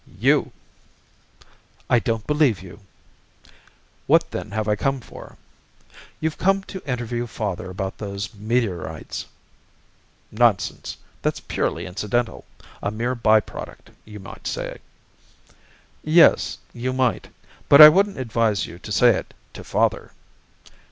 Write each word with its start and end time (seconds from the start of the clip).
"You!" 0.19 0.51
"I 1.87 1.99
don't 1.99 2.25
believe 2.25 2.63
you." 2.63 2.79
"What 4.07 4.31
then 4.31 4.49
have 4.49 4.67
I 4.67 4.75
come 4.75 4.99
for?" 4.99 5.37
"You've 6.19 6.39
come 6.39 6.63
to 6.63 6.81
interview 6.89 7.27
father 7.27 7.69
about 7.69 7.99
those 7.99 8.33
meteorites." 8.33 9.27
"Nonsense! 10.31 10.97
That's 11.21 11.41
purely 11.41 11.85
incidental 11.85 12.45
a 12.81 12.89
mere 12.89 13.13
by 13.13 13.41
product, 13.41 13.91
you 14.03 14.19
might 14.19 14.47
say." 14.47 14.79
"Yes, 16.03 16.57
you 16.73 16.93
might 16.93 17.27
but 17.69 17.79
I 17.79 17.87
wouldn't 17.87 18.17
advise 18.17 18.65
you 18.65 18.79
to 18.79 18.91
say 18.91 19.09
it 19.15 19.35
to 19.53 19.63
father." 19.63 20.13